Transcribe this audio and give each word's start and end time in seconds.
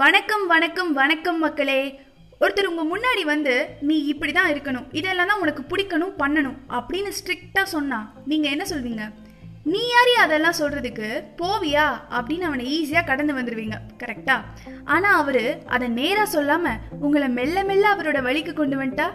வணக்கம் 0.00 0.46
வணக்கம் 0.46 0.92
வணக்கம் 0.92 1.38
மக்களே. 1.38 2.00
ஒருத்தர் 2.40 2.68
உங்கள் 2.68 2.88
முன்னாடி 2.92 3.24
வந்து 3.24 3.66
நீ 3.80 4.04
இப்படி 4.04 4.32
தான் 4.32 4.52
இருக்கணும். 4.52 4.86
இதெல்லாம் 4.92 5.26
தான் 5.26 5.40
உனக்கு 5.40 5.62
பிடிக்கணும் 5.62 6.14
பண்ணணும். 6.18 6.56
அப்படின்னு 6.76 7.10
ஸ்ட்ரிக்டாக 7.18 7.62
சொன்னால் 7.62 8.06
நீங்கள் 8.24 8.50
என்ன 8.50 8.64
சொல்வீங்க? 8.64 9.12
நீ 9.64 9.88
யாரி 9.88 10.14
அதெல்லாம் 10.14 10.58
சொல்கிறதுக்கு 10.58 11.24
போவியா? 11.40 11.84
அப்படின்னு 12.10 12.40
அவனை 12.40 12.64
ஈஸியாக 12.76 13.04
கடந்து 13.06 13.34
வந்துடுவீங்க 13.34 13.78
கரெக்டா 14.02 14.36
ஆனால் 14.84 15.18
அவர் 15.18 15.62
அதை 15.66 15.88
நேராக 15.88 16.26
சொல்லாமல் 16.26 16.80
உங்களை 17.00 17.28
மெல்ல 17.28 17.64
மெல்ல 17.64 17.94
அவரோட 17.94 18.22
வழிக்கு 18.22 18.52
கொண்டு 18.52 18.78
வந்துட்டா? 18.82 19.08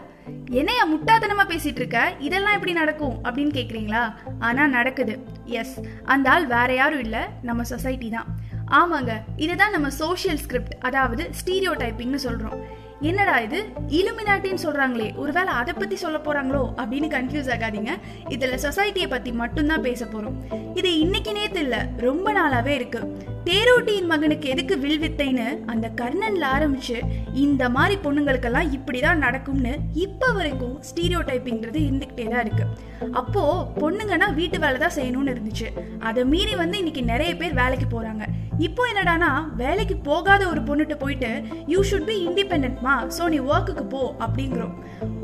என்னையா 0.49 0.87
முட்டாத்தனமாக 0.87 1.51
பேசிட்டு 1.53 1.81
இருக்க? 1.81 2.13
இதெல்லாம் 2.19 2.53
எப்படி 2.53 2.73
நடக்கும்? 2.73 3.23
அப்படின்னு 3.23 3.53
கேக்குறீங்களா? 3.59 4.13
ஆனா 4.39 4.67
நடக்குது. 4.67 5.17
எஸ் 5.45 5.79
அந்த 6.03 6.29
ஆள் 6.29 6.45
வேற 6.45 6.73
யாரும் 6.73 6.99
இல்ல. 6.99 7.29
நம்ம 7.41 7.63
சொசைட்டி 7.63 8.09
தான். 8.09 8.45
ஆமாங்க 8.71 9.21
இதுதான் 9.37 9.71
நம்ம 9.71 9.89
சோஷியல் 9.89 10.37
ஸ்கிரிப்ட் 10.37 10.73
அதாவது 10.79 11.23
ஸ்டீரியோ 11.23 11.73
டைப்பிங்னு 11.73 12.19
சொல்றோம். 12.23 12.59
என்னடா 13.01 13.39
இது? 13.39 13.65
இலுமினாட்டின்னு 13.87 14.57
சொல்றாங்களே 14.63 15.15
ஒருவேளை 15.15 15.53
அதை 15.53 15.73
பத்தி 15.73 15.95
சொல்ல 15.95 16.17
போறாங்களோ 16.17 16.63
அப்படின்னு 16.77 17.07
கன்ஃபியூஸ் 17.15 17.51
ஆகாதீங்க. 17.55 17.89
இதில் 18.29 18.59
சொசைட்டியை 18.61 19.09
பத்தி 19.09 19.31
மட்டும்தான் 19.31 19.81
பேச 19.81 20.05
போறோம். 20.05 20.37
இது 20.77 20.99
இன்னைக்கு 20.99 21.31
நேற்று 21.31 21.59
இல்லை 21.59 21.79
ரொம்ப 21.97 22.33
நாளாவே 22.33 22.65
இருக்கு. 22.65 23.17
தேரோட்டியின் 23.47 24.09
மகனுக்கு 24.11 24.47
எதுக்கு 24.53 24.75
வில் 24.83 25.01
வித்தைன்னு 25.01 25.45
அந்த 25.71 25.85
கர்ணன்ல 25.99 26.45
ஆரம்பிச்சு 26.55 26.97
இந்த 27.43 27.63
மாதிரி 27.75 27.95
பொண்ணுங்களுக்கெல்லாம் 28.05 28.71
இப்படிதான் 28.77 29.23
நடக்கும்னு 29.25 29.73
இப்ப 30.05 30.31
வரைக்கும் 30.37 30.73
ஸ்டீரியோ 30.87 31.19
டைப்பிங்கிறது 31.29 31.79
இருந்துகிட்டே 31.87 32.25
தான் 32.33 32.43
இருக்கு. 32.45 32.65
அப்போ 33.21 33.43
பொண்ணுங்கன்னா 33.81 34.27
வீட்டு 34.39 34.59
வேலை 34.65 34.77
தான் 34.83 34.95
செய்யணும்னு 34.97 35.33
இருந்துச்சு. 35.35 35.69
அதை 36.09 36.23
மீறி 36.33 36.55
வந்து 36.63 36.77
இன்னைக்கு 36.81 37.03
நிறைய 37.13 37.31
பேர் 37.41 37.57
வேலைக்கு 37.61 37.87
போறாங்க. 37.95 38.25
இப்போ 38.67 38.83
என்னடானா 38.91 39.31
வேலைக்கு 39.63 39.95
போகாத 40.09 40.43
ஒரு 40.51 40.61
பொண்ணுகிட்ட 40.67 40.95
போயிட்டு 41.01 41.31
யூ 41.73 41.79
ஷுட் 41.89 42.07
பி 42.11 42.15
இண்டிபெண்ட்மா 42.27 42.93
ஸோ 43.17 43.25
நீ 43.33 43.39
ஒர்க்குக்கு 43.51 43.85
போ 43.95 44.01
அப்படிங்கிறோம். 44.25 44.75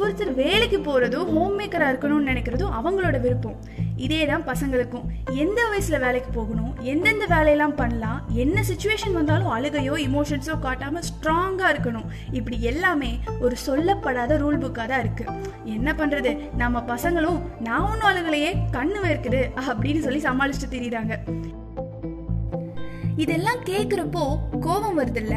ஒருத்தர் 0.02 0.34
வேலைக்கு 0.44 0.80
போறதும் 0.90 1.32
ஹோம் 1.36 1.58
மேக்கரா 1.62 1.88
இருக்கணும்னு 1.94 2.32
நினைக்கிறதும் 2.32 2.76
அவங்களோட 2.80 3.18
விருப்பம். 3.26 3.58
இதே 4.06 4.22
தான் 4.30 4.46
பசங்களுக்கும். 4.50 5.08
எந்த 5.44 5.60
வயசுல 5.72 5.98
வேலைக்கு 6.06 6.32
போகணும் 6.38 6.72
எந்தெந்த 6.94 7.26
வேலையெல்லாம் 7.34 7.76
பண்ணலாம் 7.82 8.13
என்ன 8.44 8.64
சுச்சுவேஷன் 8.70 9.14
வந்தாலும் 9.14 9.52
அழுகையோ 9.56 9.96
இமோஷன்ஸோ 10.08 10.56
காட்டாம 10.66 11.02
ஸ்ட்ராங்கா 11.10 11.68
இருக்கணும். 11.74 12.08
இப்படி 12.32 12.62
எல்லாமே 12.62 13.20
ஒரு 13.40 13.56
சொல்லப்படாத 13.66 14.38
ரூல் 14.44 14.62
புக்காக 14.64 14.88
தான் 14.88 15.00
இருக்கு. 15.00 15.26
என்ன 15.64 15.92
பண்றது? 15.92 16.32
நம்ம 16.56 16.84
பசங்களும் 16.88 17.42
நான் 17.60 17.88
ஒன்றும் 17.90 18.10
அழுகலையே 18.12 18.54
கண்ணு 18.72 19.02
வேர்க்குது 19.08 19.42
அப்படின்னு 19.70 20.00
சொல்லி 20.00 20.22
சமாளிச்சுட்டு 20.22 20.74
தெரியுறாங்க. 20.78 21.16
இதெல்லாம் 23.24 23.60
கேட்குறப்போ 23.66 24.24
கோபம் 24.60 25.00
வருதுல்ல? 25.00 25.36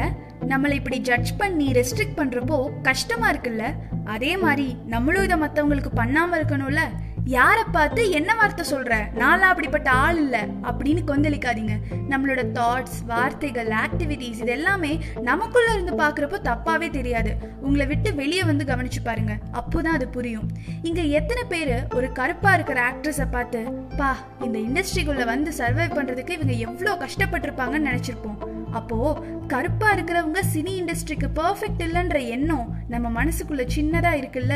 நம்மளை 0.51 0.71
இப்படி 0.71 0.97
ஜட்ஜ் 0.99 1.31
பண்ணி 1.37 1.67
ரெஸ்ட்ரிக்ட் 1.71 2.17
பண்றப்போ 2.17 2.57
கஷ்டமா 2.81 3.27
இருக்குல்ல? 3.31 3.65
அதே 4.05 4.37
மாதிரி 4.37 4.77
நம்மளும் 4.85 5.23
இதை 5.23 5.37
மத்தவங்களுக்கு 5.39 5.91
பண்ணாம 5.95 6.37
இருக்கணும்ல? 6.39 6.83
யாரை 7.27 7.63
பார்த்து 7.71 8.09
என்ன 8.09 8.35
வார்த்தை 8.35 8.65
சொல்ற? 8.71 8.99
நான்லாம் 9.15 9.51
அப்படிப்பட்ட 9.51 9.89
ஆள் 9.89 10.15
இல்ல. 10.15 10.45
அப்படின்னு 10.63 11.01
கொந்தளிக்காதீங்க. 11.07 11.73
நம்மளோட 12.09 12.41
தாட்ஸ் 12.53 13.05
வார்த்தைகள் 13.05 13.67
ஆக்டிவிட்டிஸ் 13.67 14.39
இது 14.41 14.45
எல்லாமே 14.45 14.99
நமக்குள்ள 15.21 15.73
இருந்து 15.73 16.03
பாக்குறப்போ 16.03 16.39
தப்பாவே 16.43 16.89
தெரியாது. 16.89 17.37
உங்களை 17.61 17.85
விட்டு 17.85 18.15
வெளியே 18.15 18.43
வந்து 18.43 18.65
கவனிச்சு 18.65 18.99
பாருங்க. 19.03 19.37
அப்போதான் 19.53 19.95
அது 19.97 20.07
புரியும். 20.07 20.47
இங்க 20.81 21.01
எத்தனை 21.01 21.43
பேர் 21.43 21.87
ஒரு 21.95 22.11
கருப்பா 22.11 22.53
இருக்கிற 22.53 22.91
ஆக்ட்ரஸை 22.91 23.27
பார்த்து 23.31 23.59
பா 23.97 24.17
இந்த 24.41 24.59
இண்டஸ்ட்ரிக்குள்ள 24.59 25.25
வந்து 25.25 25.51
சர்வை 25.57 25.87
பண்றதுக்கு 25.89 26.29
இவங்க 26.29 26.53
எவ்வளவு 26.53 27.05
கஷ்டப்பட்டிருப்பாங்கன்னு 27.05 27.89
நினைச்சிருப்போம். 27.91 28.55
அப்போ 28.71 29.25
கருப்பா 29.47 29.93
இருக்கிறவங்க 29.93 30.39
சினி 30.53 30.73
இண்டஸ்ட்ரிக்கு 30.79 31.27
பர்ஃபெக்ட் 31.35 31.79
இல்லைன்ற 31.79 32.27
எண்ணம் 32.27 32.75
நம்ம 32.87 33.23
மனசுக்குள்ள 33.23 33.67
சின்னதா 33.75 34.11
இருக்குல்ல? 34.17 34.53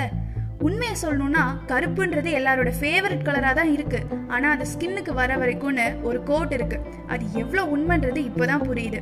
உண்மையை 0.68 0.96
சொல்லணும்னா 1.04 1.44
கருப்புன்றது 1.72 2.30
எல்லாரோட 2.40 2.72
ஃபேவரட் 2.80 3.26
கலராக 3.28 3.54
தான் 3.60 3.72
இருக்கு. 3.76 4.00
ஆனால் 4.36 4.54
அது 4.56 4.66
ஸ்கின்னுக்கு 4.74 5.14
வர 5.22 5.32
வரைக்கும்னு 5.42 5.86
ஒரு 6.10 6.20
கோட் 6.30 6.54
இருக்கு. 6.58 6.78
அது 7.14 7.24
எவ்வளோ 7.42 7.64
உண்மைன்றது 7.76 8.20
இப்போதான் 8.30 8.66
புரியுது. 8.70 9.00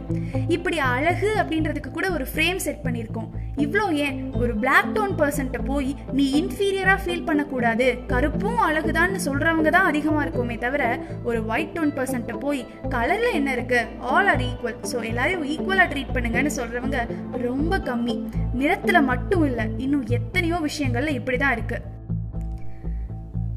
இப்படி 0.56 0.78
அழகு 0.94 1.30
அப்படின்றதுக்கு 1.42 1.92
கூட 1.98 2.08
ஒரு 2.18 2.26
ஃப்ரேம் 2.32 2.62
செட் 2.66 2.84
பண்ணியிருக்கோம். 2.86 3.30
இவ்வளோ 3.66 3.86
ஏன்? 4.06 4.18
ஒரு 4.42 4.54
பிளாக் 4.64 4.92
டோன் 4.98 5.16
பர்சன்ட்ட 5.22 5.60
போய் 5.70 5.90
நீ 6.18 6.26
இன்ஃபீரியராக 6.42 7.00
ஃபீல் 7.04 7.26
பண்ணக்கூடாது. 7.30 7.88
கருப்பும் 8.12 8.62
அழகுதான்னு 8.68 9.20
சொல்கிறவங்க 9.28 9.72
தான் 9.78 9.90
அதிகமாக 9.92 10.24
இருக்குமே 10.26 10.58
தவிர 10.66 10.84
ஒரு 11.30 11.42
ஒயிட் 11.52 11.76
டோன் 11.78 11.94
பர்சன்ட்ட 11.98 12.36
போய் 12.46 12.62
கலரில் 12.96 13.38
என்ன 13.40 13.50
இருக்கு? 13.58 13.82
ஆல் 14.14 14.30
ஆர் 14.34 14.44
ஈக்குவல் 14.50 14.80
ஸோ 14.92 14.98
எல்லாரையும் 15.12 15.46
ஈக்குவலாக 15.54 15.88
ட்ரீட் 15.94 16.16
பண்ணுங்கன்னு 16.18 16.54
சொல்கிறவங்க 16.60 17.00
ரொம்ப 17.48 17.82
கம்மி. 17.90 18.18
நிறத்தில் 18.62 19.08
மட்டும் 19.12 19.44
இல்லை 19.50 19.66
இன்னும் 19.84 20.06
எத்தனையோ 20.18 20.58
விஷயங்கள்ல 20.68 21.12
இப்படிதான் 21.20 21.49
இருக்கு. 21.52 21.98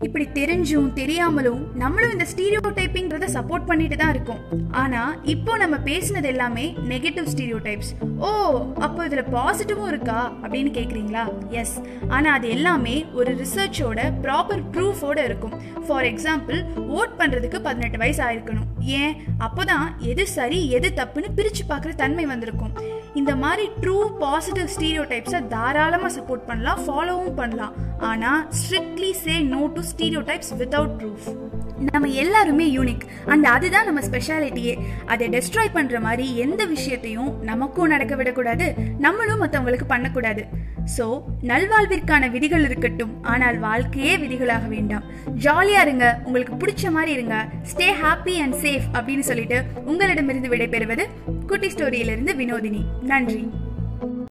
இப்படி 0.07 0.25
தெரிஞ்சும் 0.39 0.93
தெரியாமலும் 0.93 1.61
நம்மளும் 1.75 2.11
இந்த 2.11 2.27
ஸ்டீரியோ 2.33 2.61
டைப்பிங்கிறத 2.79 3.27
சப்போர்ட் 3.35 3.67
பண்ணிட்டு 3.67 3.97
தான் 3.97 4.11
இருக்கோம். 4.11 4.41
ஆனா 4.71 5.03
இப்போ 5.23 5.57
நம்ம 5.57 5.77
பேசினது 5.85 6.23
எல்லாமே 6.23 6.65
நெகட்டிவ் 6.89 7.29
ஸ்டீரியோ 7.33 7.59
டைப்ஸ் 7.67 7.93
ஓ 8.19 8.31
அப்போ 8.79 9.01
இதுல 9.09 9.23
பாசிட்டிவும் 9.37 9.91
இருக்கா? 9.93 10.33
அப்படின்னு 10.43 10.73
கேக்குறீங்களா? 10.79 11.25
எஸ் 11.51 11.77
ஆனா 12.09 12.33
அது 12.33 12.49
எல்லாமே 12.49 13.07
ஒரு 13.13 13.33
ரிசர்ச்சோட 13.43 14.01
ப்ராப்பர் 14.23 14.65
ப்ரூஃபோட 14.73 15.19
இருக்கும். 15.25 15.55
ஃபார் 15.87 16.05
எக்ஸாம்பிள் 16.05 16.59
ஓட் 16.99 17.15
பண்றதுக்கு 17.19 17.61
பதினெட்டு 17.69 17.99
வயசு 17.99 18.23
ஆயிருக்கணும். 18.25 18.69
ஏன்? 18.81 19.15
அப்போதான் 19.39 19.87
எது 19.99 20.27
சரி 20.27 20.71
எது 20.71 20.93
தப்புன்னு 20.97 21.31
பிரிச்சு 21.37 21.65
பார்க்குற 21.69 21.95
தன்மை 21.95 22.27
வந்திருக்கும். 22.27 22.75
இந்த 23.21 23.33
மாதிரி 23.37 23.65
ட்ரூ 23.81 23.97
பாசிட்டிவ் 24.19 24.69
ஸ்டீரியோ 24.75 25.03
டைப்ஸை 25.11 25.41
தாராளமாக 25.47 26.13
சப்போர்ட் 26.19 26.47
பண்ணலாம் 26.51 26.81
ஃபாலோவும் 26.87 27.35
பண்ணலாம். 27.41 27.75
ஆனால் 28.11 28.47
strictly 28.61 29.11
say 29.25 29.35
no 29.55 29.67
to 29.75 29.83
stereotypes 29.93 30.53
without 30.61 30.97
proof 31.01 31.29
நம்ம 31.93 32.09
எல்லாருமே 32.23 32.67
யூனிக் 32.75 33.05
அண்ட் 33.33 33.47
அதுதான் 33.53 33.87
நம்ம 33.89 34.01
ஸ்பெஷாலிட்டியே 34.09 34.75
அதை 35.13 35.27
டெஸ்ட்ராய் 35.29 35.73
பண்ற 35.73 36.01
மாதிரி 36.01 36.27
எந்த 36.45 36.63
விஷயத்தையும் 36.75 37.31
நமக்கும் 37.51 37.91
நடக்க 37.95 38.15
விடக்கூடாது 38.21 38.67
நம்மளும் 38.99 39.43
மற்றவங்களுக்கு 39.43 39.87
பண்ணக்கூடாது. 39.95 40.45
ஸோ 40.97 41.07
நல்வாழ்விற்கான 41.51 42.31
விதிகள் 42.31 42.65
இருக்கட்டும். 42.69 43.13
ஆனால் 43.33 43.59
வாழ்க்கையே 43.59 44.15
விதிகளாக 44.17 44.69
வேண்டாம். 44.69 45.05
ஜாலியா 45.45 45.81
இருங்க. 45.87 46.07
உங்களுக்கு 46.25 46.55
பிடிச்ச 46.63 46.91
மாதிரி 46.91 47.13
இருங்க. 47.13 47.37
ஸ்டே 47.73 47.89
ஹாப்பி 48.03 48.37
அண்ட் 48.45 48.59
சேஃப் 48.65 48.89
அப்படின்னு 48.95 49.27
சொல்லிட்டு 49.31 49.59
உங்களிடமிருந்து 49.91 50.53
விடைபெறுவது 50.55 51.07
குட்டி 51.47 51.71
ஸ்டோரியிலிருந்து 51.75 52.35
வினோதினி. 52.43 52.85
நன்றி. 53.13 53.45